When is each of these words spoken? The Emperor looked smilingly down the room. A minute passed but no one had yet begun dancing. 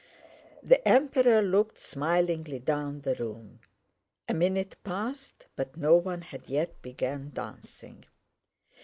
The 0.63 0.87
Emperor 0.87 1.43
looked 1.43 1.77
smilingly 1.77 2.57
down 2.57 3.01
the 3.01 3.13
room. 3.13 3.59
A 4.27 4.33
minute 4.33 4.75
passed 4.83 5.45
but 5.55 5.77
no 5.77 5.93
one 5.95 6.21
had 6.23 6.49
yet 6.49 6.81
begun 6.81 7.29
dancing. 7.35 8.05